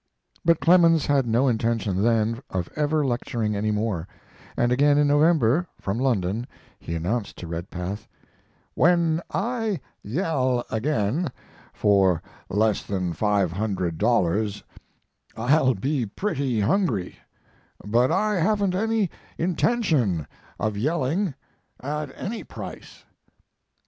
[0.43, 4.07] But Clemens had no intention then of ever lecturing any more,
[4.57, 6.47] and again in November, from London,
[6.79, 8.07] he announced (to Redpath):
[8.73, 11.31] "When I yell again
[11.71, 14.63] for less than $500
[15.37, 17.19] I'll be pretty hungry,
[17.85, 20.25] but I haven't any intention
[20.59, 21.35] of yelling
[21.79, 23.05] at any price."